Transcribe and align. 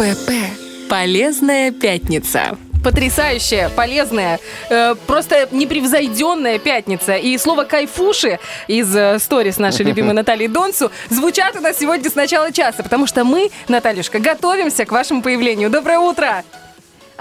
ПП. 0.00 0.32
Полезная 0.88 1.72
пятница. 1.72 2.56
Потрясающая, 2.82 3.68
полезная, 3.68 4.40
э, 4.70 4.94
просто 5.06 5.46
непревзойденная 5.50 6.58
пятница. 6.58 7.16
И 7.16 7.36
слово 7.36 7.64
«кайфуши» 7.64 8.38
из 8.66 8.96
э, 8.96 9.18
сторис 9.18 9.58
нашей 9.58 9.84
любимой 9.84 10.14
Натальи 10.14 10.46
Донцу 10.46 10.90
звучат 11.10 11.54
у 11.56 11.60
нас 11.60 11.78
сегодня 11.78 12.08
с 12.08 12.14
начала 12.14 12.50
часа, 12.50 12.82
потому 12.82 13.06
что 13.06 13.24
мы, 13.24 13.50
Натальюшка, 13.68 14.20
готовимся 14.20 14.86
к 14.86 14.92
вашему 14.92 15.20
появлению. 15.20 15.68
Доброе 15.68 15.98
утро! 15.98 16.44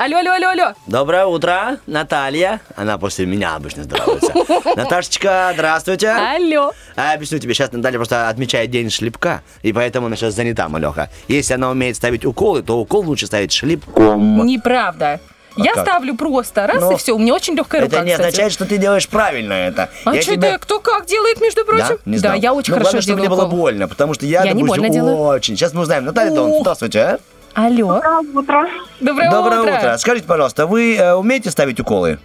Алло, 0.02 0.16
алло, 0.20 0.32
алло, 0.32 0.48
алло. 0.52 0.74
Доброе 0.88 1.26
утро, 1.26 1.78
Наталья. 1.86 2.62
Она 2.78 2.98
после 2.98 3.26
меня 3.26 3.56
обычно 3.56 3.84
здоровается. 3.84 4.32
Наташечка, 4.78 5.52
здравствуйте. 5.54 6.08
Алло. 6.12 6.72
А, 6.96 7.12
объясню 7.12 7.38
тебе, 7.40 7.54
сейчас 7.54 7.74
Наталья 7.74 7.98
просто 7.98 8.30
отмечает 8.30 8.72
день 8.72 8.90
шлепка, 8.92 9.42
и 9.62 9.74
поэтому 9.74 10.08
она 10.08 10.16
сейчас 10.16 10.36
занята, 10.36 10.70
малеха. 10.70 11.10
Если 11.28 11.54
она 11.54 11.70
умеет 11.70 11.98
ставить 11.98 12.24
уколы, 12.24 12.64
то 12.64 12.80
укол 12.80 13.02
лучше 13.04 13.26
ставить 13.28 13.52
шлепком. 13.52 14.46
Неправда. 14.46 15.20
Я 15.58 15.74
как? 15.74 15.86
ставлю 15.86 16.16
просто 16.16 16.66
раз 16.68 16.80
Ну, 16.80 16.94
и 16.94 16.96
все. 16.96 17.14
У 17.14 17.20
меня 17.20 17.34
очень 17.34 17.56
легкая 17.56 17.82
рука. 17.82 17.98
Это 17.98 18.06
не 18.06 18.12
кстати. 18.12 18.28
означает, 18.28 18.54
что 18.54 18.64
ты 18.66 18.78
делаешь 18.78 19.10
правильно 19.10 19.52
это. 19.52 19.90
А 20.06 20.16
Я 20.16 20.22
что 20.22 20.32
тебя- 20.36 20.50
это 20.52 20.60
кто 20.60 20.80
как 20.80 21.08
делает, 21.08 21.42
между 21.42 21.66
Да, 21.66 21.66
прочим? 21.66 21.98
не 22.06 22.18
знал. 22.20 22.36
я 22.36 22.54
очень 22.54 22.72
ну, 22.72 22.76
хорошо 22.78 22.92
главное, 22.92 23.02
чтобы 23.02 23.18
делаю 23.18 23.30
мне 23.32 23.36
было 23.38 23.46
укол. 23.48 23.58
больно, 23.58 23.88
потому 23.90 24.14
что 24.14 24.26
я, 24.26 24.46
Я 24.46 24.54
не 24.54 24.62
допустим, 24.62 24.84
больно 24.84 24.94
делаю. 24.94 25.18
очень. 25.18 25.58
Сейчас 25.58 25.74
мы 25.74 25.82
узнаем. 25.82 26.06
Наталья. 26.06 26.32
Дон, 26.34 26.62
здравствуйте. 26.62 27.00
а? 27.02 27.20
Алло. 27.54 28.02
утро. 28.34 28.68
Доброе, 29.00 29.32
Доброе 29.32 29.62
утро. 29.62 29.98
Скажите, 29.98 30.28
пожалуйста, 30.28 30.68
вы 30.68 30.96
э, 30.96 31.14
умеете 31.14 31.50
ставить 31.52 31.80
уколы? 31.80 32.20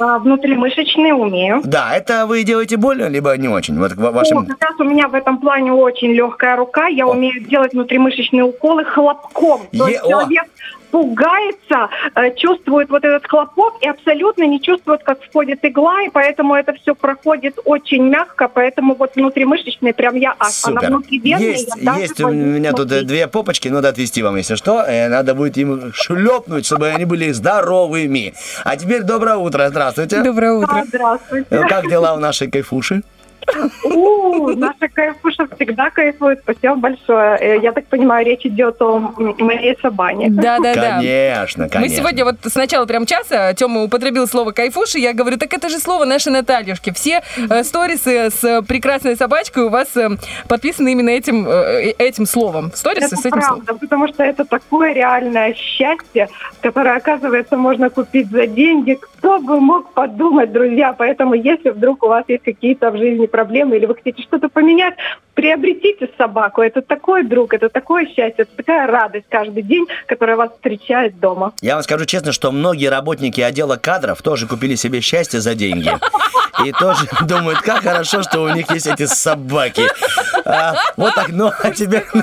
А, 0.00 0.18
внутримышечные 0.18 1.12
умею. 1.12 1.60
Да, 1.64 1.92
это 1.94 2.26
вы 2.26 2.44
делаете 2.44 2.76
больно, 2.76 3.08
либо 3.08 3.36
не 3.36 3.48
очень? 3.48 3.76
Вот 3.78 3.92
в 3.92 4.06
О, 4.06 4.12
как 4.44 4.62
раз 4.62 4.78
у 4.78 4.84
меня 4.84 5.08
в 5.08 5.14
этом 5.14 5.38
плане 5.38 5.72
очень 5.72 6.12
легкая 6.12 6.56
рука. 6.56 6.86
Я 6.86 7.06
О. 7.06 7.10
умею 7.10 7.40
делать 7.44 7.72
внутримышечные 7.72 8.44
уколы 8.44 8.84
хлопком. 8.84 9.62
То 9.76 9.88
Е- 9.88 9.94
есть 9.94 10.04
человек 10.04 10.44
пугается, 10.90 11.88
э, 12.14 12.34
чувствует 12.36 12.88
вот 12.90 13.04
этот 13.04 13.26
хлопок 13.26 13.74
и 13.80 13.88
абсолютно 13.88 14.44
не 14.44 14.60
чувствует, 14.60 15.02
как 15.02 15.22
входит 15.22 15.60
игла, 15.64 16.02
и 16.02 16.08
поэтому 16.10 16.54
это 16.54 16.72
все 16.74 16.94
проходит 16.94 17.58
очень 17.64 18.02
мягко, 18.04 18.48
поэтому 18.48 18.94
вот 18.94 19.14
внутримышечные 19.16 19.92
прям 19.94 20.16
я 20.16 20.34
ас. 20.38 20.64
А 20.66 20.70
на 20.70 20.80
Супер. 20.80 20.90
внутривенные 20.90 21.50
Есть, 21.52 21.70
я 21.76 21.96
есть 21.96 22.20
у 22.20 22.30
меня 22.30 22.70
тут 22.72 22.86
э, 22.86 22.88
смотреть. 22.88 23.06
две 23.06 23.26
попочки, 23.28 23.68
надо 23.68 23.88
отвезти 23.88 24.22
вам, 24.22 24.36
если 24.36 24.54
что. 24.56 24.82
Э, 24.82 25.08
Надо 25.08 25.34
будет 25.34 25.56
им 25.56 25.92
шлепнуть, 25.94 26.66
чтобы 26.66 26.88
они 26.88 27.04
были 27.04 27.32
здоровыми. 27.32 28.34
А 28.64 28.76
теперь 28.76 29.02
доброе 29.02 29.36
утро, 29.36 29.68
здравствуйте. 29.68 30.22
Доброе 30.22 30.52
утро. 30.52 30.84
Здравствуйте. 30.86 31.66
Как 31.68 31.88
дела 31.88 32.14
у 32.14 32.18
нашей 32.18 32.50
кайфуши? 32.50 33.02
У, 33.84 34.48
наша 34.50 34.88
кайфуша 34.92 35.46
всегда 35.56 35.90
кайфует. 35.90 36.40
Спасибо 36.40 36.74
большое. 36.76 37.38
Э, 37.40 37.58
Я 37.60 37.72
так 37.72 37.86
понимаю, 37.86 38.24
речь 38.26 38.44
идет 38.46 38.80
о 38.82 38.98
моей 39.38 39.76
собане. 39.80 40.28
Да, 40.30 40.58
да, 40.58 40.74
да. 40.74 40.96
Конечно, 40.98 41.68
конечно. 41.68 41.80
Мы 41.80 41.88
сегодня 41.88 42.24
вот 42.24 42.36
с 42.44 42.54
начала 42.54 42.86
прям 42.86 43.06
часа 43.06 43.54
Тёма 43.54 43.82
употребил 43.82 44.26
слово 44.26 44.52
«кайфуш», 44.52 44.94
и 44.96 45.00
я 45.00 45.12
говорю, 45.12 45.38
так 45.38 45.52
это 45.52 45.68
же 45.68 45.78
слово 45.78 46.04
нашей 46.04 46.32
Натальюшки. 46.32 46.92
Все 46.92 47.22
э, 47.50 47.64
сторисы 47.64 48.30
с 48.30 48.62
прекрасной 48.62 49.16
собачкой 49.16 49.64
у 49.64 49.68
вас 49.68 49.96
э, 49.96 50.08
подписаны 50.48 50.92
именно 50.92 51.10
этим, 51.10 51.46
э, 51.48 51.92
этим 51.98 52.26
словом. 52.26 52.70
Сторисы 52.74 53.06
Это 53.06 53.16
с 53.16 53.26
этим 53.26 53.42
словом. 53.42 53.64
правда, 53.64 53.80
потому 53.80 54.08
что 54.08 54.22
это 54.24 54.44
такое 54.44 54.92
реальное 54.92 55.54
счастье, 55.54 56.28
которое, 56.60 56.96
оказывается, 56.96 57.56
можно 57.56 57.90
купить 57.90 58.30
за 58.30 58.46
деньги. 58.46 58.98
Кто 59.18 59.38
бы 59.40 59.60
мог 59.60 59.92
подумать, 59.92 60.52
друзья? 60.52 60.92
Поэтому, 60.96 61.34
если 61.34 61.70
вдруг 61.70 62.02
у 62.02 62.08
вас 62.08 62.24
есть 62.28 62.44
какие-то 62.44 62.90
в 62.90 62.96
жизни 62.98 63.26
проблемы 63.38 63.76
или 63.76 63.86
вы 63.86 63.94
хотите 63.94 64.20
что-то 64.24 64.48
поменять, 64.48 64.94
приобретите 65.34 66.10
собаку. 66.18 66.60
Это 66.60 66.82
такой 66.82 67.22
друг, 67.22 67.54
это 67.54 67.68
такое 67.68 68.04
счастье, 68.06 68.34
это 68.38 68.56
такая 68.56 68.88
радость 68.88 69.26
каждый 69.28 69.62
день, 69.62 69.86
которая 70.06 70.36
вас 70.36 70.50
встречает 70.50 71.20
дома. 71.20 71.52
Я 71.60 71.74
вам 71.74 71.84
скажу 71.84 72.04
честно, 72.04 72.32
что 72.32 72.50
многие 72.50 72.88
работники 72.88 73.40
отдела 73.40 73.76
кадров 73.76 74.22
тоже 74.22 74.48
купили 74.48 74.74
себе 74.74 75.00
счастье 75.00 75.40
за 75.40 75.54
деньги. 75.54 75.88
И 76.64 76.72
тоже 76.72 77.08
думают, 77.22 77.60
как 77.60 77.82
хорошо, 77.82 78.22
что 78.22 78.40
у 78.42 78.48
них 78.48 78.70
есть 78.70 78.86
эти 78.86 79.06
собаки. 79.06 79.82
А, 80.44 80.74
вот 80.96 81.14
так, 81.14 81.28
ну, 81.28 81.52
а 81.62 81.70
тебе... 81.70 82.04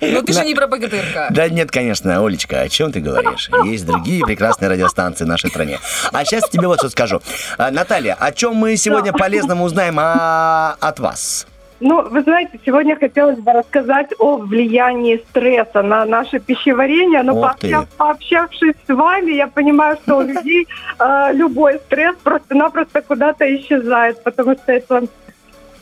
Ну 0.00 0.22
ты 0.22 0.32
же 0.32 0.44
не 0.44 0.54
про 0.54 0.66
богатырка. 0.66 1.28
Да 1.30 1.48
нет, 1.48 1.70
конечно, 1.70 2.24
Олечка, 2.24 2.60
о 2.60 2.68
чем 2.68 2.92
ты 2.92 3.00
говоришь? 3.00 3.50
Есть 3.64 3.86
другие 3.86 4.24
прекрасные 4.24 4.68
радиостанции 4.68 5.24
в 5.24 5.28
нашей 5.28 5.50
стране. 5.50 5.78
А 6.12 6.24
сейчас 6.24 6.48
тебе 6.50 6.66
вот 6.66 6.78
что 6.78 6.90
скажу. 6.90 7.20
А, 7.56 7.70
Наталья, 7.70 8.14
о 8.14 8.32
чем 8.32 8.54
мы 8.54 8.76
сегодня 8.76 9.12
полезным 9.12 9.62
узнаем 9.62 9.98
а, 9.98 10.76
от 10.80 11.00
вас? 11.00 11.46
Ну, 11.80 12.02
вы 12.08 12.22
знаете, 12.22 12.58
сегодня 12.66 12.96
хотелось 12.96 13.38
бы 13.38 13.52
рассказать 13.52 14.08
о 14.18 14.36
влиянии 14.36 15.22
стресса 15.30 15.82
на 15.82 16.04
наше 16.04 16.40
пищеварение, 16.40 17.22
но 17.22 17.34
ты. 17.34 17.40
пообщав- 17.70 17.88
пообщавшись 17.96 18.74
с 18.86 18.92
вами, 18.92 19.32
я 19.32 19.46
понимаю, 19.46 19.96
что 20.02 20.16
у 20.16 20.22
людей 20.26 20.66
э, 20.98 21.32
любой 21.34 21.78
стресс 21.86 22.16
просто-напросто 22.22 23.00
куда-то 23.02 23.44
исчезает, 23.56 24.22
потому 24.24 24.54
что 24.54 24.72
это 24.72 25.04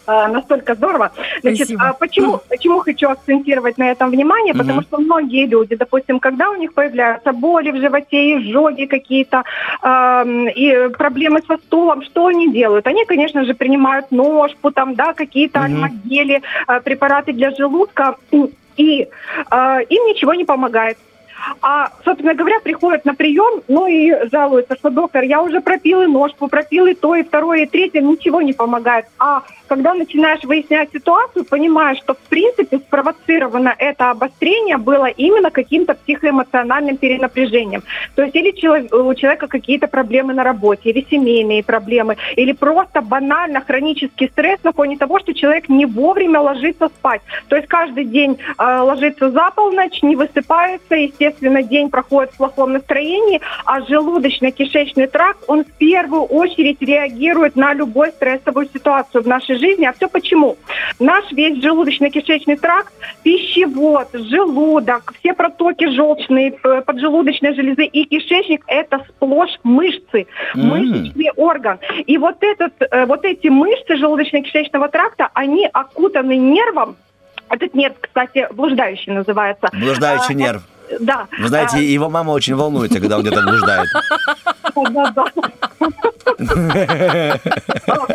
настолько 0.06 0.75
здорово. 0.75 1.12
Значит, 1.43 1.67
Спасибо. 1.67 1.89
а 1.89 1.93
почему, 1.93 2.41
почему 2.49 2.81
хочу 2.81 3.09
акцентировать 3.09 3.78
на 3.78 3.91
этом 3.91 4.11
внимание? 4.11 4.55
Мгм. 4.55 4.62
Потому 4.62 4.83
что 4.83 4.99
многие 4.99 5.47
люди, 5.47 5.75
допустим, 5.77 6.21
когда 6.21 6.50
у 6.50 6.55
них 6.55 6.75
появляются 6.75 7.33
боли 7.33 7.71
в 7.71 7.77
животе, 7.77 8.39
изжоги 8.39 8.87
какие-то, 8.87 9.45
эм, 9.83 10.49
и 10.49 10.89
проблемы 10.97 11.43
со 11.47 11.56
стулом, 11.56 12.03
что 12.03 12.27
они 12.27 12.53
делают? 12.53 12.87
Они, 12.87 13.05
конечно 13.05 13.45
же, 13.45 13.55
принимают 13.55 14.11
ножку, 14.11 14.71
там, 14.71 14.95
да, 14.95 15.12
какие-то 15.12 15.61
Мгм. 15.61 15.66
альмагели, 15.66 16.43
э, 16.69 16.81
препараты 16.81 17.33
для 17.33 17.50
желудка, 17.50 18.16
и 18.77 19.09
э, 19.50 19.83
им 19.89 20.06
ничего 20.06 20.34
не 20.34 20.45
помогает. 20.45 20.99
А, 21.61 21.91
собственно 22.05 22.34
говоря, 22.34 22.61
приходят 22.61 23.05
на 23.05 23.15
прием, 23.15 23.62
ну 23.69 23.87
и 23.87 24.12
жалуются, 24.31 24.75
что 24.77 24.91
доктор, 24.91 25.22
я 25.22 25.43
уже 25.43 25.61
пропил 25.61 26.03
и 26.03 26.06
ножку, 26.06 26.49
пропил 26.49 26.87
и 26.87 26.95
то, 26.95 27.15
и 27.15 27.22
второе, 27.22 27.62
и 27.62 27.66
третье, 27.66 28.00
ничего 28.00 28.43
не 28.43 28.53
помогает. 28.53 29.06
А 29.19 29.43
когда 29.66 29.94
начинаешь 29.94 30.44
выяснять 30.44 30.91
ситуацию, 30.93 31.44
понимаешь, 31.44 31.99
что 31.99 32.15
в 32.15 32.28
принципе 32.28 32.78
спровоцировано 32.78 33.75
это 33.78 34.10
обострение 34.10 34.77
было 34.77 35.06
именно 35.06 35.50
каким-то 35.50 35.94
психоэмоциональным 35.94 36.97
перенапряжением. 36.97 37.82
То 38.15 38.22
есть 38.22 38.34
или 38.34 38.50
у 38.94 39.15
человека 39.15 39.47
какие-то 39.49 39.87
проблемы 39.87 40.34
на 40.34 40.44
работе, 40.44 40.91
или 40.91 41.06
семейные 41.10 41.62
проблемы, 41.62 42.16
или 42.37 42.53
просто 42.53 43.00
банально 43.00 43.60
хронический 43.60 44.28
стресс 44.28 44.59
на 44.62 44.72
фоне 44.72 44.97
того, 44.97 45.19
что 45.19 45.34
человек 45.34 45.69
не 45.69 45.87
вовремя 45.87 46.41
ложится 46.41 46.88
спать. 46.88 47.22
То 47.48 47.56
есть 47.56 47.69
каждый 47.69 48.04
день 48.04 48.38
э, 48.59 48.81
ложится 48.81 49.31
за 49.31 49.50
полночь, 49.54 50.03
не 50.03 50.16
высыпается, 50.16 50.94
естественно, 50.94 51.62
день 51.62 51.91
проходит 51.91 52.33
в 52.33 52.37
плохом 52.37 52.72
настроении, 52.72 53.41
а 53.65 53.81
желудочно-кишечный 53.81 55.06
тракт, 55.06 55.43
он 55.47 55.65
в 55.65 55.72
первую 55.78 56.22
очередь 56.22 56.81
реагирует 56.81 57.56
на 57.56 57.75
любую 57.75 58.12
стрессовую 58.12 58.69
ситуацию 58.72 59.22
в 59.22 59.27
нашей 59.27 59.56
жизни. 59.56 59.84
А 59.84 59.93
все 59.93 60.09
почему? 60.09 60.56
Наш 60.99 61.31
весь 61.33 61.62
желудочно-кишечный 61.65 62.56
тракт, 62.56 62.93
пищевод, 63.22 64.09
желудок, 64.12 65.12
все 65.21 65.33
протоки 65.34 65.89
желчные, 65.89 66.53
поджелудочной 66.53 67.55
железы 67.55 67.84
и 67.84 68.05
кишечник– 68.05 68.62
это 68.66 69.05
сплошь 69.09 69.59
мышцы, 69.62 70.27
М. 70.55 70.66
мышечный 70.69 71.31
орган. 71.37 71.78
И 72.06 72.19
вот, 72.19 72.37
этот, 72.41 72.72
э, 72.81 73.06
вот 73.06 73.25
эти 73.25 73.49
мышцы 73.49 73.95
желудочно-кишечного 73.95 74.89
тракта, 74.91 75.28
они 75.34 75.69
окутаны 75.72 76.37
нервом, 76.37 76.97
этот 77.49 77.75
нерв, 77.75 77.95
кстати, 78.00 78.49
блуждающий 78.53 79.12
называется. 79.12 79.69
Блуждающий 79.72 80.34
А, 80.34 80.34
нерв. 80.34 80.62
Да. 81.00 81.26
Вы 81.38 81.48
знаете, 81.48 81.84
его 81.84 82.08
мама 82.08 82.30
очень 82.30 82.54
волнуется, 82.54 83.00
когда 83.00 83.16
он 83.16 83.22
где-то 83.22 83.42
блуждает. 83.42 83.88
Да, 84.74 85.12
да. 85.14 85.24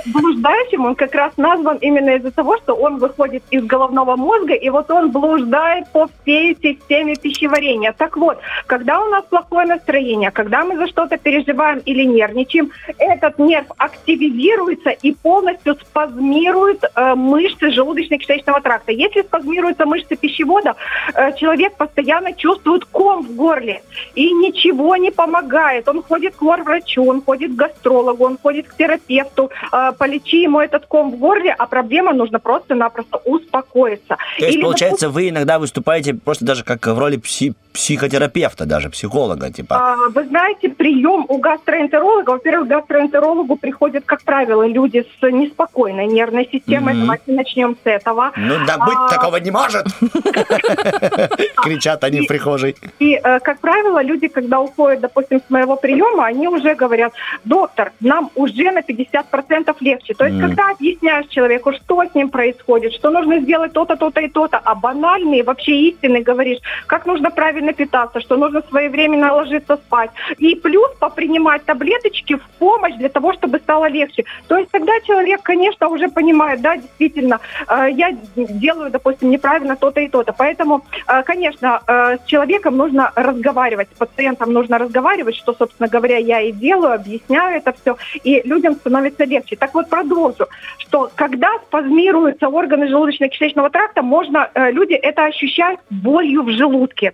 Блуждающим 0.05 0.85
он 0.85 0.95
как 0.95 1.15
раз 1.15 1.33
назван 1.37 1.77
именно 1.77 2.11
из-за 2.15 2.31
того, 2.31 2.57
что 2.57 2.73
он 2.75 2.97
выходит 2.97 3.43
из 3.51 3.65
головного 3.65 4.15
мозга, 4.15 4.53
и 4.53 4.69
вот 4.69 4.91
он 4.91 5.11
блуждает 5.11 5.87
по 5.91 6.07
всей 6.21 6.55
системе 6.61 7.15
пищеварения. 7.15 7.93
Так 7.97 8.17
вот, 8.17 8.37
когда 8.67 9.01
у 9.01 9.09
нас 9.09 9.23
плохое 9.29 9.65
настроение, 9.65 10.31
когда 10.31 10.63
мы 10.63 10.77
за 10.77 10.87
что-то 10.87 11.17
переживаем 11.17 11.79
или 11.85 12.03
нервничаем, 12.03 12.71
этот 12.97 13.39
нерв 13.39 13.67
активизируется 13.77 14.91
и 14.91 15.13
полностью 15.13 15.75
спазмирует 15.75 16.83
э, 16.83 17.15
мышцы 17.15 17.69
желудочно-кишечного 17.69 18.61
тракта. 18.61 18.91
Если 18.91 19.21
спазмируются 19.21 19.85
мышцы 19.85 20.15
пищевода, 20.15 20.75
э, 21.15 21.33
человек 21.37 21.75
постоянно 21.77 22.33
чувствует 22.33 22.60
ком 22.91 23.23
в 23.23 23.35
горле, 23.35 23.81
и 24.15 24.31
ничего 24.31 24.95
не 24.95 25.11
помогает. 25.11 25.87
Он 25.87 26.01
ходит 26.03 26.35
к 26.35 26.41
лор-врачу, 26.41 27.03
он 27.05 27.21
ходит 27.21 27.51
к 27.51 27.55
гастрологу, 27.55 28.25
он 28.25 28.37
ходит 28.41 28.67
к 28.67 28.75
терапевту, 28.75 29.49
э, 29.71 29.91
полечи 29.97 30.41
ему 30.41 30.59
этот 30.59 30.85
ком 30.85 31.11
в 31.11 31.17
горле, 31.17 31.55
а 31.57 31.65
проблема 31.65 32.13
нужно 32.13 32.39
просто-напросто 32.39 33.17
успокоиться. 33.25 34.17
То 34.39 34.45
есть, 34.45 34.57
Или, 34.57 34.63
получается, 34.63 35.09
вы 35.09 35.29
иногда 35.29 35.59
выступаете 35.59 36.13
просто 36.13 36.45
даже 36.45 36.63
как 36.63 36.85
в 36.85 36.97
роли 36.97 37.17
пси- 37.17 37.53
психотерапевта, 37.73 38.65
даже 38.65 38.89
психолога, 38.89 39.51
типа. 39.51 39.75
А, 39.75 40.09
Вы 40.09 40.25
знаете, 40.25 40.69
прием 40.69 41.25
у 41.27 41.37
гастроэнтеролога, 41.37 42.31
во-первых, 42.31 42.67
к 42.67 42.71
гастроэнтерологу 42.71 43.55
приходят, 43.55 44.03
как 44.05 44.21
правило, 44.23 44.67
люди 44.67 45.05
с 45.19 45.31
неспокойной 45.31 46.07
нервной 46.07 46.47
системой. 46.51 46.93
Мгм. 46.93 47.01
Давайте 47.01 47.31
начнем 47.31 47.77
с 47.83 47.87
этого. 47.87 48.31
Ну, 48.35 48.55
да 48.65 48.77
быть 48.77 48.97
А, 48.97 49.09
такого 49.09 49.37
не 49.37 49.51
может! 49.51 49.85
Кричат 51.63 52.03
они 52.03 52.21
в 52.21 52.27
прихожей. 52.51 52.75
И, 52.99 53.19
э, 53.23 53.39
как 53.39 53.59
правило, 53.59 54.03
люди, 54.03 54.27
когда 54.27 54.59
уходят, 54.59 54.99
допустим, 55.01 55.39
с 55.39 55.49
моего 55.49 55.75
приема, 55.75 56.25
они 56.25 56.47
уже 56.47 56.75
говорят, 56.75 57.13
доктор, 57.45 57.91
нам 57.99 58.29
уже 58.35 58.71
на 58.71 58.81
50% 58.81 59.81
легче. 59.81 60.13
То 60.13 60.25
есть, 60.25 60.37
Мгм. 60.37 60.47
когда 60.47 60.71
объясняешь 60.71 61.27
человеку, 61.27 61.73
что 61.73 62.03
с 62.03 62.15
ним 62.15 62.29
происходит, 62.29 62.93
что 62.93 63.09
нужно 63.09 63.39
сделать 63.39 63.73
то-то, 63.73 63.95
то-то 63.95 64.21
и 64.21 64.27
то-то, 64.27 64.57
а 64.63 64.75
банальные 64.75 65.43
вообще 65.43 65.71
истины 65.71 66.21
говоришь, 66.21 66.59
как 66.87 67.05
нужно 67.05 67.29
правильно 67.31 67.73
питаться, 67.73 68.19
что 68.19 68.37
нужно 68.37 68.61
своевременно 68.69 69.33
ложиться 69.33 69.75
спать. 69.75 70.11
И 70.39 70.55
плюс 70.55 70.89
попринимать 70.99 71.65
таблеточки 71.65 72.35
в 72.35 72.43
помощь 72.59 72.95
для 72.95 73.09
того, 73.09 73.33
чтобы 73.33 73.57
стало 73.59 73.89
легче. 73.89 74.23
То 74.47 74.57
есть 74.57 74.71
тогда 74.71 74.91
человек, 75.01 75.41
конечно, 75.43 75.87
уже 75.87 76.07
понимает, 76.07 76.61
да, 76.61 76.77
действительно, 76.77 77.39
э, 77.67 77.87
я 77.91 78.11
делаю, 78.35 78.91
допустим, 78.91 79.29
неправильно 79.29 79.75
то-то 79.75 80.01
и 80.01 80.07
то-то. 80.07 80.33
Поэтому, 80.33 80.81
э, 81.07 81.23
конечно, 81.23 81.81
с 81.87 82.25
человеком 82.25 82.40
нужно 82.77 83.11
разговаривать, 83.15 83.87
с 83.93 83.97
пациентом 83.97 84.53
нужно 84.53 84.77
разговаривать, 84.77 85.35
что, 85.35 85.53
собственно 85.53 85.89
говоря, 85.89 86.17
я 86.17 86.41
и 86.41 86.51
делаю, 86.51 86.93
объясняю 86.93 87.57
это 87.57 87.73
все, 87.73 87.97
и 88.23 88.41
людям 88.45 88.75
становится 88.75 89.25
легче. 89.25 89.55
Так 89.55 89.73
вот, 89.73 89.89
продолжу, 89.89 90.47
что 90.77 91.09
когда 91.15 91.47
спазмируются 91.67 92.47
органы 92.47 92.85
желудочно-кишечного 92.85 93.69
тракта, 93.69 94.01
можно, 94.01 94.49
э, 94.53 94.71
люди 94.71 94.93
это 94.93 95.25
ощущают 95.25 95.79
болью 95.89 96.43
в 96.43 96.51
желудке. 96.51 97.13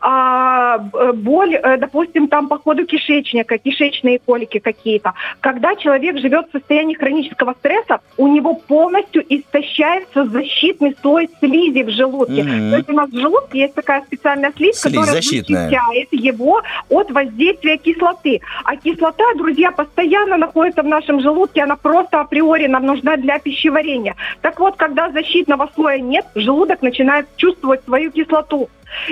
А, 0.00 0.78
б- 0.78 1.12
боль, 1.12 1.54
э, 1.54 1.76
допустим, 1.78 2.28
там 2.28 2.48
по 2.48 2.58
ходу 2.58 2.86
кишечника, 2.86 3.58
кишечные 3.58 4.18
колики 4.18 4.58
какие-то. 4.58 5.14
Когда 5.40 5.74
человек 5.76 6.18
живет 6.18 6.48
в 6.48 6.52
состоянии 6.52 6.94
хронического 6.94 7.54
стресса, 7.54 8.00
у 8.16 8.28
него 8.28 8.54
полностью 8.54 9.24
истощается 9.28 10.24
защитный 10.24 10.94
слой 11.00 11.28
слизи 11.40 11.82
в 11.82 11.90
желудке. 11.90 12.42
Мгм. 12.42 12.70
То 12.70 12.76
есть 12.76 12.90
у 12.90 12.92
нас 12.92 13.10
в 13.10 13.18
желудке 13.18 13.60
есть 13.60 13.74
такая 13.74 14.02
специальная 14.02 14.50
слизь, 14.56 14.76
Слизь 14.76 14.94
которая 14.94 15.14
защитная. 15.14 15.68
защищает 15.68 16.08
его 16.12 16.62
от 16.88 17.10
воздействия 17.10 17.76
кислоты. 17.76 18.40
А 18.64 18.76
кислота, 18.76 19.24
друзья, 19.36 19.70
постоянно 19.70 20.36
находится 20.36 20.82
в 20.82 20.86
нашем 20.86 21.20
желудке, 21.20 21.62
она 21.62 21.76
просто 21.76 22.20
априори 22.20 22.66
нам 22.66 22.84
нужна 22.86 23.16
для 23.16 23.38
пищеварения. 23.38 24.16
Так 24.40 24.58
вот, 24.58 24.76
когда 24.76 25.10
защитного 25.10 25.70
слоя 25.74 25.98
нет, 25.98 26.26
желудок 26.34 26.82
начинает 26.82 27.26
чувствовать 27.36 27.84
свою 27.84 28.10
кислоту. 28.10 28.68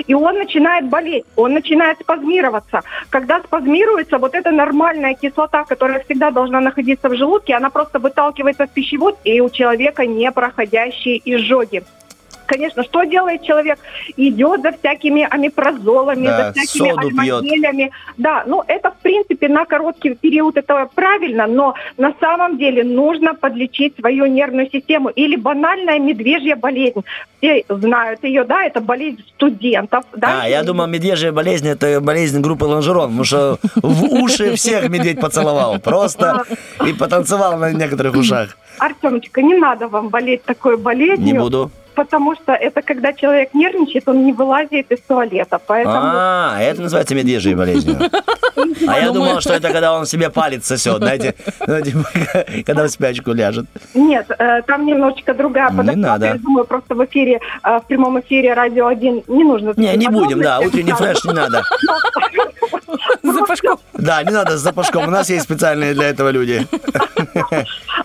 И 0.07 0.13
он 0.13 0.37
начинает 0.37 0.87
болеть, 0.87 1.25
он 1.35 1.53
начинает 1.53 1.99
спазмироваться. 1.99 2.81
Когда 3.09 3.41
спазмируется, 3.41 4.17
вот 4.17 4.33
эта 4.33 4.51
нормальная 4.51 5.15
кислота, 5.15 5.65
которая 5.65 5.99
всегда 6.05 6.31
должна 6.31 6.61
находиться 6.61 7.09
в 7.09 7.15
желудке, 7.15 7.55
она 7.55 7.69
просто 7.69 7.99
выталкивается 7.99 8.67
в 8.67 8.71
пищевод, 8.71 9.19
и 9.25 9.41
у 9.41 9.49
человека 9.49 10.05
непроходящие 10.05 11.21
изжоги. 11.25 11.83
Конечно, 12.45 12.83
что 12.83 13.03
делает 13.03 13.43
человек? 13.43 13.79
Идет 14.17 14.61
за 14.61 14.71
всякими 14.71 15.27
амипрозолами, 15.29 16.27
Да, 16.27 16.53
за 16.53 16.61
всякими 16.61 16.89
альмагелями. 16.89 17.91
Да, 18.17 18.43
ну 18.45 18.63
это 18.67 18.91
в 18.91 18.97
принципе 18.97 19.47
на 19.47 19.65
короткий 19.65 20.15
период 20.15 20.57
это 20.57 20.87
правильно, 20.93 21.47
но 21.47 21.73
на 21.97 22.13
самом 22.19 22.57
деле 22.57 22.83
нужно 22.83 23.33
подлечить 23.33 23.95
свою 23.99 24.25
нервную 24.25 24.69
систему. 24.71 25.09
Или 25.09 25.35
банальная 25.35 25.99
медвежья 25.99 26.55
болезнь. 26.55 27.03
Все 27.37 27.63
знают 27.69 28.23
ее, 28.23 28.43
да, 28.43 28.63
это 28.63 28.81
болезнь 28.81 29.23
студентов. 29.35 30.05
Да? 30.15 30.41
А, 30.43 30.49
я 30.49 30.63
думал, 30.63 30.87
медвежья 30.87 31.31
болезнь– 31.31 31.67
это 31.69 31.99
болезнь 32.01 32.41
группы 32.41 32.65
Лонжерон, 32.65 33.07
потому 33.07 33.23
что 33.23 33.59
в 33.75 34.03
уши 34.03 34.55
всех 34.55 34.89
медведь 34.89 35.19
поцеловал. 35.19 35.79
Просто 35.79 36.43
и 36.85 36.93
потанцевал 36.93 37.57
на 37.57 37.71
некоторых 37.71 38.15
ушах. 38.15 38.57
Артемочка, 38.79 39.41
не 39.41 39.55
надо 39.55 39.87
вам 39.87 40.09
болеть 40.09 40.43
такой 40.43 40.77
болезнью. 40.77 41.33
Не 41.33 41.39
буду. 41.39 41.71
Потому 41.95 42.35
что 42.35 42.53
это 42.53 42.81
когда 42.81 43.13
человек 43.13 43.53
нервничает, 43.53 44.07
он 44.07 44.25
не 44.25 44.33
вылазит 44.33 44.91
из 44.91 44.99
туалета. 45.01 45.59
Поэтому 45.65 45.95
А, 45.97 46.57
это 46.59 46.81
называется 46.81 47.15
медвежьей 47.15 47.55
болезнью. 47.55 47.97
А 48.87 48.99
я 48.99 49.11
думал, 49.11 49.41
что 49.41 49.53
это 49.53 49.71
когда 49.71 49.93
он 49.93 50.05
себе 50.05 50.29
палец 50.29 50.65
сосет, 50.65 50.97
знаете, 50.97 51.35
ну, 51.67 51.81
типа, 51.81 52.03
когда 52.65 52.83
в 52.83 52.89
спячку 52.89 53.31
ляжет. 53.33 53.65
Нет, 53.93 54.29
э, 54.37 54.61
там 54.63 54.85
немножечко 54.85 55.33
другая 55.33 55.71
Не 55.71 55.95
надо. 55.95 56.25
Я 56.25 56.35
думаю, 56.35 56.65
просто 56.65 56.95
в 56.95 57.05
эфире, 57.05 57.39
э, 57.63 57.79
в 57.79 57.87
прямом 57.87 58.19
эфире 58.19 58.53
Радио 58.53 58.87
1 58.87 59.23
не 59.27 59.43
нужно. 59.43 59.73
Не, 59.77 59.95
не 59.95 60.07
будем, 60.09 60.41
да, 60.41 60.59
утренний 60.59 60.93
фреш 60.93 61.23
не 61.25 61.33
надо. 61.33 61.63
Запашков. 63.23 63.79
Да, 63.93 64.23
не 64.23 64.31
надо 64.31 64.57
с 64.57 64.61
запашком, 64.61 65.07
у 65.07 65.11
нас 65.11 65.29
есть 65.29 65.43
специальные 65.45 65.93
для 65.93 66.09
этого 66.09 66.29
люди. 66.29 66.65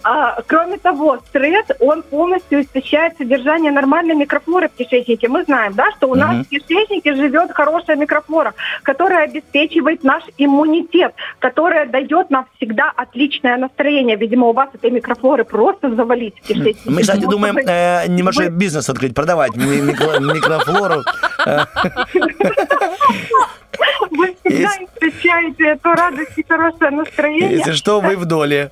А, 0.02 0.40
кроме 0.46 0.78
того, 0.78 1.18
стресс, 1.28 1.66
он 1.78 2.02
полностью 2.02 2.62
истощает 2.62 3.16
содержание 3.18 3.70
нормальной 3.72 4.14
микрофлоры 4.14 4.68
в 4.68 4.72
кишечнике. 4.72 5.28
Мы 5.28 5.44
знаем, 5.44 5.74
да, 5.74 5.90
что 5.96 6.08
у 6.08 6.14
нас 6.14 6.30
Мгм. 6.34 6.44
в 6.44 6.48
кишечнике 6.48 7.14
живет 7.14 7.52
хорошая 7.52 7.96
микрофлора, 7.96 8.54
которая 8.82 9.24
обеспечивает 9.24 10.02
наш 10.04 10.22
иммунитет, 10.38 11.14
которая 11.38 11.86
дает 11.86 12.30
нам 12.30 12.46
всегда 12.56 12.90
отличное 12.96 13.56
настроение. 13.58 14.16
Видимо, 14.16 14.46
у 14.48 14.52
вас 14.52 14.70
этой 14.72 14.90
микрофлоры 14.90 15.44
просто 15.44 15.94
завалить 15.94 16.34
в 16.42 16.46
кишечнике. 16.46 16.80
Мы, 16.86 17.02
кстати, 17.02 17.24
думаем 17.26 17.58
э, 17.58 18.06
небольшой 18.08 18.48
вы- 18.48 18.56
бизнес 18.56 18.88
открыть, 18.88 19.14
продавать 19.14 19.54
ми- 19.56 19.80
микро- 19.80 20.20
микрофлору. 20.20 21.02
Вы 24.10 24.34
всегда 24.44 24.72
Если- 24.72 24.84
истощаете 24.84 25.64
эту 25.68 25.92
радость 25.92 26.32
и 26.36 26.44
хорошее 26.48 26.90
настроение. 26.90 27.50
Если 27.58 27.72
что, 27.72 28.00
вы 28.00 28.16
в 28.16 28.24
доле. 28.24 28.70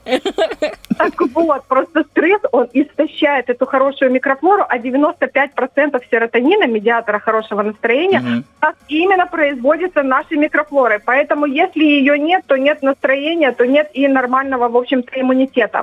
Так 0.98 1.14
вот, 1.34 1.64
просто 1.66 2.02
стресс, 2.10 2.40
он 2.52 2.68
истощает 2.72 3.48
эту 3.50 3.66
хорошую 3.66 4.10
микрофлору, 4.10 4.64
а 4.68 4.78
95% 4.78 6.02
серотонина, 6.10 6.66
медиатора 6.66 7.20
хорошего 7.20 7.62
настроения, 7.62 8.20
Мгм. 8.20 8.44
у 8.60 8.64
нас 8.64 8.74
именно 8.88 9.26
производится 9.26 10.02
нашей 10.02 10.36
микрофлорой. 10.36 10.98
Поэтому 11.04 11.46
если 11.46 11.84
ее 11.84 12.18
нет, 12.18 12.42
то 12.46 12.56
нет 12.56 12.82
настроения, 12.82 13.52
то 13.52 13.64
нет 13.66 13.90
и 13.94 14.08
нормального, 14.08 14.68
в 14.68 14.76
общем-то, 14.76 15.20
иммунитета. 15.20 15.82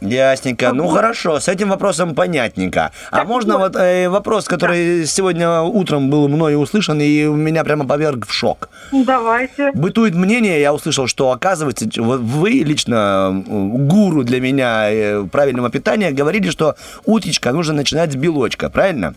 Ясненько. 0.00 0.72
Ну 0.72 0.88
хорошо, 0.88 1.40
с 1.40 1.48
этим 1.48 1.68
вопросом 1.68 2.14
понятненько. 2.14 2.92
А 3.10 3.24
можно 3.24 3.58
вот. 3.58 3.76
э, 3.76 4.08
вопрос, 4.08 4.46
который 4.46 5.06
сегодня 5.06 5.60
утром 5.60 6.08
был 6.08 6.28
мною 6.28 6.58
услышан 6.58 7.00
и 7.00 7.24
меня 7.24 7.64
прямо 7.64 7.86
поверг 7.86 8.26
в 8.26 8.32
шок. 8.32 8.70
Давайте. 8.92 9.72
Бытует 9.72 10.14
мнение, 10.14 10.60
я 10.60 10.72
услышал, 10.72 11.06
что 11.06 11.30
оказывается, 11.32 11.86
вы 11.96 12.50
лично 12.50 13.44
гуру 13.46 14.24
для 14.24 14.40
меня 14.40 14.90
э, 14.90 15.24
правильного 15.30 15.70
питания 15.70 16.12
говорили, 16.12 16.50
что 16.50 16.76
утечка 17.04 17.52
нужно 17.52 17.74
начинать 17.74 18.12
с 18.12 18.16
белочка, 18.16 18.70
правильно? 18.70 19.14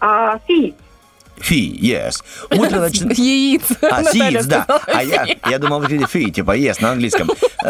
А, 0.00 0.38
фи. 0.46 0.74
Фи, 1.38 1.78
yes. 1.82 2.22
Утро 2.50 2.80
начинать... 2.80 3.18
Яиц. 3.18 3.62
А, 3.82 4.02
Наталья 4.02 4.30
сиец, 4.30 4.46
да. 4.46 4.66
А 4.86 5.02
я, 5.02 5.26
я 5.48 5.58
думал, 5.58 5.80
вы 5.80 6.06
фи, 6.06 6.30
типа 6.30 6.56
yes 6.56 6.80
на 6.80 6.92
английском. 6.92 7.28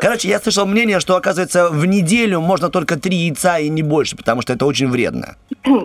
Короче, 0.00 0.28
я 0.28 0.38
слышал 0.40 0.66
мнение, 0.66 1.00
что, 1.00 1.16
оказывается, 1.16 1.70
в 1.70 1.86
неделю 1.86 2.40
можно 2.40 2.68
только 2.68 2.98
три 2.98 3.16
яйца 3.16 3.58
и 3.58 3.68
не 3.68 3.82
больше, 3.82 4.16
потому 4.16 4.42
что 4.42 4.52
это 4.52 4.66
очень 4.66 4.88
вредно. 4.88 5.36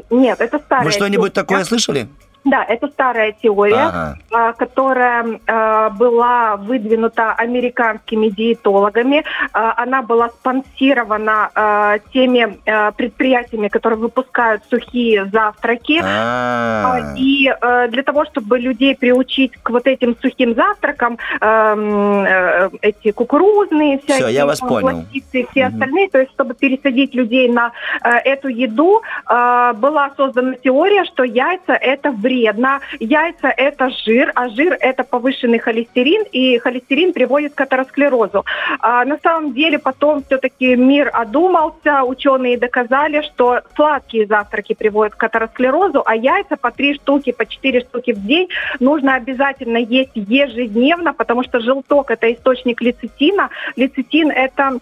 Нет, 0.10 0.41
это 0.41 0.60
старая 0.60 0.86
Вы 0.86 0.91
что-нибудь 0.91 1.34
такое 1.34 1.63
слышали? 1.63 2.08
Да, 2.44 2.64
это 2.64 2.88
старая 2.88 3.34
теория, 3.34 3.76
Ага. 3.76 4.18
а, 4.32 4.54
которая 4.54 5.40
а, 5.48 5.90
была 5.92 6.56
выдвинута 6.58 7.34
американскими 7.34 8.30
диетологами. 8.30 9.24
А, 9.54 9.74
Она 9.78 10.02
была 10.02 10.30
спонсирована 10.30 12.00
теми 12.14 12.58
предприятиями, 12.98 13.68
которые 13.68 14.00
выпускают 14.00 14.64
сухие 14.70 15.26
завтраки. 15.26 16.02
А, 16.04 16.98
А, 16.98 17.14
И 17.16 17.54
для 17.90 18.04
того, 18.04 18.26
чтобы 18.26 18.58
людей 18.60 18.96
приучить 18.96 19.54
к 19.62 19.70
вот 19.70 19.86
этим 19.88 20.16
сухим 20.22 20.56
завтракам, 20.56 21.18
э, 21.40 22.70
эти 22.82 23.12
кукурузные 23.12 24.00
всякие, 24.00 24.34
я 24.34 24.46
вас 24.46 24.60
понял. 24.60 25.06
и 25.14 25.22
все 25.52 25.66
остальные, 25.66 26.10
то 26.10 26.20
есть 26.20 26.32
чтобы 26.32 26.54
пересадить 26.54 27.14
людей 27.14 27.50
на 27.50 27.72
э, 28.04 28.10
эту 28.26 28.48
еду, 28.48 29.02
была 29.28 30.12
создана 30.18 30.54
теория, 30.56 31.06
что 31.06 31.24
яйца 31.24 31.74
это 31.74 32.12
вредно 32.12 32.31
вредно. 32.32 32.80
Яйца– 33.00 33.54
это 33.58 33.90
жир, 34.06 34.32
а 34.36 34.50
жир– 34.50 34.78
это 34.80 35.04
повышенный 35.04 35.60
холестерин, 35.60 36.24
и 36.32 36.58
холестерин 36.60 37.14
приводит 37.14 37.54
к 37.54 37.62
атеросклерозу. 37.62 38.46
А 38.80 39.06
на 39.06 39.18
самом 39.22 39.54
деле 39.54 39.80
потом 39.80 40.24
все-таки 40.24 40.76
мир 40.76 41.10
одумался, 41.14 42.04
ученые 42.04 42.58
доказали, 42.58 43.22
что 43.22 43.62
сладкие 43.76 44.26
завтраки 44.26 44.74
приводят 44.74 45.16
к 45.16 45.24
атеросклерозу, 45.24 46.04
а 46.06 46.16
яйца 46.16 46.56
по 46.56 46.72
три 46.72 46.96
штуки, 46.96 47.32
по 47.32 47.46
четыре 47.46 47.82
штуки 47.82 48.14
в 48.14 48.26
день 48.26 48.48
нужно 48.80 49.16
обязательно 49.16 49.78
есть 49.78 50.12
ежедневно, 50.16 51.14
потому 51.14 51.44
что 51.44 51.60
желток– 51.60 52.12
это 52.16 52.32
источник 52.32 52.82
лецитина. 52.82 53.50
Лецитин– 53.76 54.32
это 54.32 54.80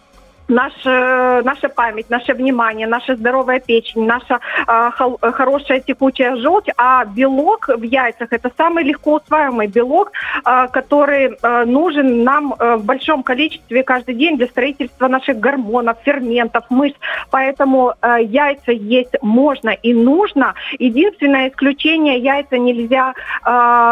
наша, 0.49 1.41
наша 1.43 1.69
память, 1.69 2.09
наше 2.09 2.33
внимание, 2.33 2.87
наша 2.87 3.15
здоровая 3.15 3.59
печень, 3.59 4.05
наша 4.05 4.39
э, 4.67 4.91
хол- 4.97 5.19
хорошая 5.21 5.79
текучая 5.79 6.35
желчь, 6.37 6.67
а 6.77 7.05
белок 7.05 7.69
в 7.69 7.83
яйцах 7.83 8.29
это 8.31 8.51
самый 8.57 8.83
легко 8.83 9.15
усваиваемый 9.15 9.67
белок, 9.67 10.11
э, 10.45 10.67
который 10.71 11.37
э, 11.41 11.65
нужен 11.65 12.23
нам 12.23 12.53
э, 12.57 12.75
в 12.75 12.83
большом 12.83 13.23
количестве 13.23 13.83
каждый 13.83 14.15
день 14.15 14.37
для 14.37 14.47
строительства 14.47 15.07
наших 15.07 15.39
гормонов, 15.39 15.97
ферментов, 16.03 16.65
мышц. 16.69 16.95
Поэтому 17.31 17.93
э, 18.01 18.17
яйца 18.23 18.71
есть 18.71 19.15
можно 19.21 19.69
и 19.69 19.93
нужно. 19.93 20.55
Единственное 20.79 21.49
исключение 21.49 22.17
яйца 22.17 22.57
нельзя 22.57 23.13
э, 23.45 23.49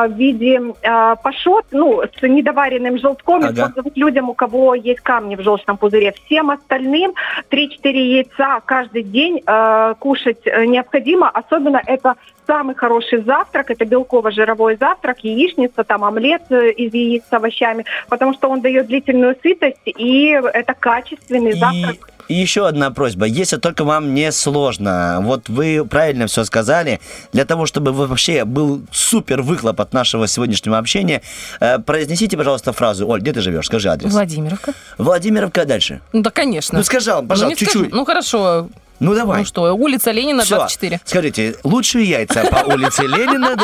в 0.09 0.13
виде 0.17 0.59
э, 0.81 1.15
пашот, 1.23 1.65
ну, 1.71 2.01
с 2.01 2.21
недоваренным 2.21 2.97
желтком 2.97 3.43
Ага. 3.43 3.73
людям, 3.95 4.29
у 4.29 4.33
кого 4.33 4.75
есть 4.75 5.01
камни 5.01 5.35
в 5.35 5.41
желчном 5.41 5.77
пузыре. 5.77 6.13
Всем 6.25 6.46
остальным 6.51 7.13
3-4 7.49 7.91
яйца 7.91 8.61
каждый 8.65 9.03
день 9.03 9.41
э, 9.45 9.93
кушать 9.99 10.45
э, 10.45 10.65
необходимо. 10.65 11.29
Особенно 11.29 11.81
это 11.85 12.15
самый 12.45 12.75
хороший 12.75 13.21
завтрак, 13.21 13.71
это 13.71 13.85
белково-жировой 13.85 14.77
завтрак, 14.77 15.19
яичница, 15.23 15.83
там 15.83 16.03
омлет 16.03 16.43
э, 16.49 16.71
из 16.71 16.93
яиц 16.93 17.23
с 17.29 17.33
овощами, 17.33 17.85
потому 18.09 18.33
что 18.33 18.49
он 18.49 18.61
дает 18.61 18.87
длительную 18.87 19.35
сытость, 19.41 19.81
и 19.85 20.27
это 20.29 20.73
качественный 20.73 21.53
завтрак. 21.53 22.09
И 22.27 22.33
еще 22.33 22.67
одна 22.67 22.91
просьба. 22.91 23.25
Если 23.25 23.57
только 23.57 23.83
вам 23.83 24.13
не 24.13 24.31
сложно, 24.31 25.19
вот 25.21 25.49
вы 25.49 25.85
правильно 25.89 26.27
все 26.27 26.43
сказали, 26.43 26.99
для 27.33 27.45
того, 27.45 27.65
чтобы 27.65 27.91
вообще 27.93 28.43
был 28.45 28.81
супер 28.91 29.41
выхлоп 29.41 29.79
от 29.81 29.93
нашего 29.93 30.27
сегодняшнего 30.27 30.77
общения, 30.77 31.21
э, 31.59 31.79
произнесите, 31.79 32.35
пожалуйста, 32.37 32.73
фразу. 32.73 33.07
Оль, 33.07 33.21
где 33.21 33.33
ты 33.33 33.41
живешь? 33.41 33.65
Скажи 33.67 33.89
адрес. 33.89 34.11
Владимировка. 34.11 34.73
Владимировка 34.97 35.65
дальше. 35.65 36.01
Ну 36.13 36.21
да, 36.21 36.29
конечно. 36.29 36.77
Ну, 36.77 36.83
скажи, 36.83 37.13
Ну, 37.13 37.27
пожалуйста, 37.27 37.63
скажу. 37.65 37.79
чуть-чуть. 37.79 37.93
Ну 37.93 38.05
хорошо. 38.05 38.67
Ну, 38.99 39.13
давай. 39.13 39.39
Ну 39.39 39.45
что, 39.45 39.71
улица 39.73 40.11
Ленина, 40.11 40.43
Всё. 40.43 40.55
24. 40.55 41.01
Скажите, 41.05 41.55
лучшие 41.63 42.05
яйца 42.05 42.43
по 42.45 42.67
улице 42.73 43.03
Ленина. 43.03 43.55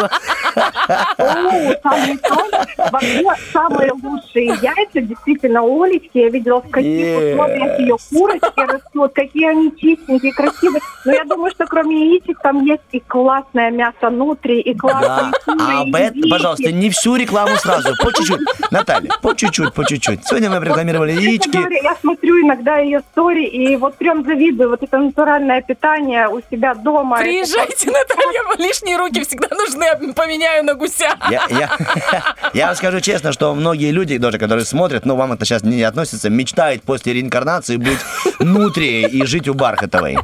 Вообще, 2.92 3.24
самые 3.52 3.92
лучшие 3.94 4.46
яйца, 4.62 5.02
действительно, 5.02 5.64
у 5.64 5.82
Олечки. 5.82 6.18
Я 6.20 6.30
видела, 6.30 6.62
в 6.62 6.70
каких 6.70 7.18
условиях 7.18 7.80
ее 7.80 7.96
курочки 8.12 8.60
растут, 8.60 9.14
какие 9.14 9.50
они 9.50 9.72
чистенькие, 9.76 10.34
красивые. 10.34 10.82
Но 11.06 11.12
я 11.12 11.24
думаю, 11.24 11.52
что 11.52 11.66
кроме 11.66 12.12
яичек 12.12 12.40
там 12.42 12.64
есть 12.66 12.82
и 12.92 13.00
классное 13.00 13.72
мясо 13.72 14.10
внутри, 14.10 14.60
и 14.62 14.76
классные 14.76 15.32
А 15.60 15.82
об 15.82 15.96
этом, 15.96 16.30
пожалуйста, 16.30 16.72
не 16.72 16.90
всю 16.90 17.16
рекламу 17.16 17.56
сразу. 17.58 17.94
По 18.04 18.14
чуть-чуть. 18.14 18.42
Наталья, 18.72 19.10
по 19.22 19.34
чуть-чуть, 19.36 19.74
по 19.74 19.86
чуть-чуть. 19.86 20.26
Сегодня 20.26 20.50
мы 20.50 20.64
рекламировали 20.64 21.14
яички. 21.14 21.58
Я 21.84 21.96
смотрю 22.02 22.42
иногда 22.42 22.78
ее 22.78 23.02
стори, 23.12 23.46
и 23.46 23.76
вот 23.76 23.96
прям 23.96 24.24
завидую. 24.24 24.70
Вот 24.70 24.84
это 24.84 24.98
натуральное 25.24 25.62
питание 25.62 26.28
у 26.28 26.42
себя 26.52 26.74
дома. 26.74 27.18
Это 27.18 27.26
Приезжайте, 27.26 27.92
Наталья, 27.92 28.42
лишние 28.58 28.98
руки 28.98 29.24
всегда 29.24 29.48
нужны, 29.56 29.84
я 29.86 29.96
поменяю 30.14 30.66
на 30.66 30.74
гуся. 30.74 31.16
Я, 31.30 31.46
я, 31.50 31.70
я 32.54 32.68
вам 32.68 32.76
скажу 32.76 33.00
честно, 33.00 33.32
что 33.32 33.56
многие 33.56 33.92
люди, 33.92 34.18
даже 34.18 34.38
которые 34.38 34.66
смотрят, 34.66 35.06
но 35.06 35.16
вам 35.16 35.32
это 35.32 35.46
сейчас 35.46 35.64
не 35.64 35.82
относится, 35.84 36.30
мечтают 36.30 36.84
после 36.84 37.14
реинкарнации 37.14 37.78
быть 37.78 38.00
внутри 38.40 39.04
и 39.04 39.26
жить 39.26 39.48
у 39.48 39.54
Бархатовой. 39.54 40.18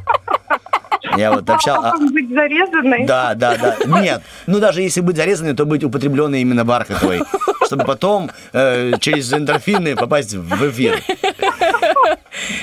Я 1.17 1.31
вот 1.31 1.49
общал... 1.49 1.77
а- 1.83 1.91
Потом 1.91 2.11
быть 2.13 2.29
зарезанной. 2.29 3.05
Да, 3.05 3.33
да, 3.35 3.55
да. 3.57 4.01
Нет, 4.01 4.21
ну 4.47 4.59
даже 4.59 4.81
если 4.81 5.01
быть 5.01 5.15
зарезанной, 5.15 5.53
то 5.53 5.65
быть 5.65 5.83
употребленной 5.83 6.41
именно 6.41 6.65
Бархатовой, 6.65 7.21
чтобы 7.65 7.85
потом 7.85 8.29
э, 8.53 8.93
через 8.99 9.33
эндорфины 9.33 9.95
попасть 9.95 10.33
в 10.35 10.69
эфир. 10.69 11.01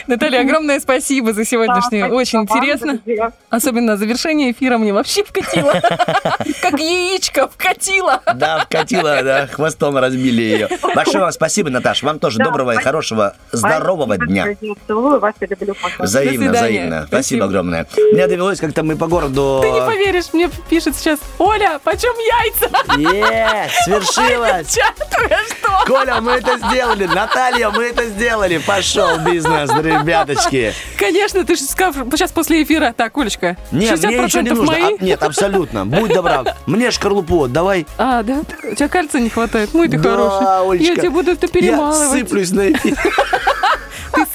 Наталья, 0.06 0.40
огромное 0.40 0.80
спасибо 0.80 1.32
за 1.32 1.40
Да, 1.40 1.44
сегодняшнее. 1.44 2.00
спасибо 2.06 2.14
Очень 2.14 2.38
вам, 2.38 2.46
интересно. 2.58 2.98
друзья. 3.04 3.32
Особенно 3.50 3.96
завершение 3.96 4.52
эфира 4.52 4.78
мне 4.78 4.92
вообще 4.92 5.24
вкатило. 5.24 5.72
Как 6.62 6.78
яичко 6.78 7.48
вкатило. 7.48 8.22
Да, 8.34 8.60
вкатила, 8.60 9.22
да, 9.22 9.46
хвостом 9.46 9.96
разбили 9.96 10.42
ее. 10.42 10.68
Большое 10.94 11.24
вам 11.24 11.32
спасибо, 11.32 11.70
Наташ. 11.70 12.02
Вам 12.02 12.18
тоже 12.18 12.38
Да, 12.38 12.44
доброго 12.46 12.72
и 12.74 12.76
хорошего, 12.76 13.34
здорового 13.52 14.16
дня. 14.18 14.46
Целую 14.86 15.20
вас 15.20 15.34
и 15.40 15.46
люблю. 15.46 15.74
Пока. 15.80 16.04
Взаимно, 16.04 16.52
взаимно. 16.52 17.06
Спасибо. 17.06 17.44
Огромное. 17.46 17.86
Мне 18.12 18.26
довелось 18.26 18.60
как-то 18.60 18.82
мы 18.82 18.96
по 18.96 19.06
городу... 19.06 19.60
Ты 19.62 19.70
не 19.70 19.80
поверишь, 19.80 20.32
мне 20.32 20.50
пишет 20.68 20.96
сейчас, 20.96 21.18
Оля, 21.38 21.80
почем 21.82 22.12
яйца? 22.18 22.70
Е, 22.96 23.68
свершилось! 23.84 24.78
Коля, 25.86 26.20
мы 26.20 26.32
это 26.32 26.58
сделали! 26.58 27.06
Наталья, 27.06 27.70
мы 27.70 27.84
это 27.84 28.04
сделали! 28.06 28.58
Пошел 28.58 29.18
бизнес, 29.18 29.70
ребяточки! 29.82 30.72
Конечно, 30.98 31.44
ты 31.44 31.56
же 31.56 31.62
скажешь 31.62 32.02
сейчас 32.12 32.32
после 32.32 32.62
эфира. 32.62 32.94
Так, 32.96 33.16
Олечка, 33.16 33.56
Нет, 33.72 34.02
мне 34.02 34.18
ничего 34.18 34.42
не 34.42 34.48
60% 34.50 34.54
нужно. 34.54 34.64
мои. 34.72 34.82
А, 34.82 35.04
нет, 35.04 35.22
абсолютно. 35.22 35.86
Будь 35.86 36.12
добра. 36.12 36.44
Мне 36.66 36.90
шкарлупу 36.90 37.44
отдавай. 37.44 37.86
А, 37.98 38.22
да? 38.22 38.40
У 38.70 38.74
тебя 38.74 38.88
кальция 38.88 39.20
не 39.20 39.30
хватает. 39.30 39.72
Мой 39.74 39.88
ты 39.88 39.98
Да, 39.98 40.10
хороший. 40.10 40.70
Олечка. 40.72 40.94
Я 40.94 40.96
тебе 41.00 41.10
буду 41.10 41.30
это 41.32 41.46
Я 41.46 41.52
перемалывать. 41.52 42.10
сыплюсь 42.10 42.50
на 42.50 42.72
эфир. 42.72 42.96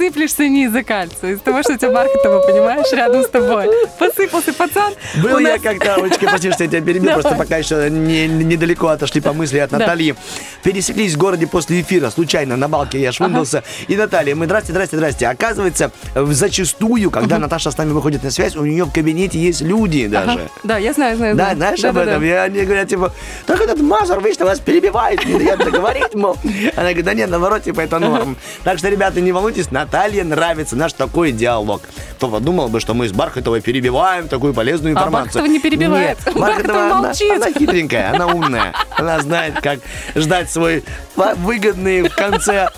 Ты 0.02 0.08
сыплешься 0.08 0.48
не 0.48 0.64
из-за 0.66 0.84
кальция, 0.84 1.34
из-за 1.34 1.44
того, 1.44 1.62
что 1.62 1.74
у 1.74 1.78
тебя 1.78 1.92
Бархатова, 1.92 2.40
понимаешь, 2.42 2.92
рядом 2.92 3.24
с 3.24 3.28
тобой. 3.30 3.68
Посыпался 4.00 4.52
пацан. 4.52 4.94
Был 5.22 5.36
У 5.36 5.40
я 5.40 5.54
нас- 5.54 5.62
как-то, 5.62 5.94
Олечка, 5.94 6.26
прости, 6.28 6.52
что 6.52 6.64
я 6.64 6.70
тебя 6.72 6.82
перебил, 6.82 7.12
просто 7.14 7.36
пока 7.36 7.58
еще 7.58 7.88
не- 7.92 8.28
недалеко 8.28 8.88
отошли 8.88 9.22
по 9.22 9.32
мысли 9.34 9.60
от 9.60 9.70
Да. 9.70 9.78
Натальи. 9.78 10.16
Пересеклись 10.64 11.14
в 11.14 11.18
городе 11.20 11.46
после 11.46 11.82
эфира, 11.82 12.10
случайно, 12.10 12.58
на 12.58 12.68
балке 12.68 13.00
я 13.00 13.12
швындался. 13.12 13.64
И 13.88 13.96
Наталья, 13.96 14.34
мы, 14.36 14.46
здрасте, 14.46 14.72
здрасте, 14.72 14.98
здрасте. 14.98 15.28
Оказывается, 15.28 15.92
зачастую, 16.16 17.12
когда 17.12 17.38
Наташа 17.38 17.70
с 17.70 17.78
нами 17.78 17.92
выходит 17.92 18.24
на 18.24 18.32
связь, 18.32 18.56
у 18.56 18.66
нее 18.66 18.86
в 18.86 18.92
кабинете 18.92 19.38
есть 19.38 19.62
люди 19.62 20.10
Ага. 20.12 20.26
даже. 20.26 20.50
Да, 20.64 20.78
я 20.80 20.94
знаю, 20.94 21.16
знаю. 21.18 21.36
Да, 21.36 21.44
знаю. 21.44 21.58
знаешь 21.58 21.84
об 21.84 21.94
Да-да-да. 21.96 22.12
этом? 22.14 22.24
И 22.24 22.30
они 22.30 22.62
говорят, 22.66 22.88
типа, 22.90 23.14
так 23.46 23.62
этот 23.62 23.80
Мазур 23.82 24.20
вечно 24.24 24.46
вас 24.46 24.60
перебивает, 24.60 25.24
не 25.26 25.34
дает 25.38 25.60
договорить, 25.60 26.16
мол. 26.16 26.38
Она 26.76 26.84
говорит, 26.88 27.06
да 27.06 27.14
нет, 27.14 27.30
наоборот, 27.30 27.62
типа, 27.64 27.82
это 27.82 28.00
норм. 28.00 28.36
Так 28.64 28.80
что, 28.80 28.90
ребята, 28.90 29.22
не 29.22 29.32
волнуйтесь, 29.32 29.70
Наталье 29.92 30.24
нравится 30.24 30.78
наш 30.78 30.94
такой 30.94 31.34
диалог. 31.34 31.82
Кто 32.16 32.30
подумал 32.30 32.70
бы, 32.70 32.80
что 32.80 32.94
мы 32.94 33.10
с 33.10 33.12
Бархатовой 33.12 33.60
перебиваем 33.60 34.30
такую 34.30 34.54
полезную 34.54 34.96
А 34.96 35.00
информацию. 35.00 35.34
Бархатова 35.34 35.46
не 35.48 35.60
перебивает. 35.60 36.18
Нет, 36.26 36.36
Бархатова 36.36 36.46
Бархатова, 36.46 36.86
она, 36.86 37.02
молчит. 37.02 37.32
она 37.32 37.52
хитренькая, 37.52 38.14
она 38.14 38.28
умная. 38.28 38.74
Она 38.96 39.20
знает, 39.20 39.60
как 39.60 39.80
ждать 40.16 40.50
свой 40.50 40.86
выгодный 41.18 42.04
в 42.04 42.16
конце 42.16 42.70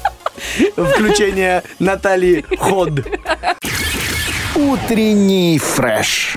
включения 0.76 1.62
Натальи 1.78 2.44
ход. 2.58 2.90
Утренний 4.56 5.60
фреш. 5.60 6.34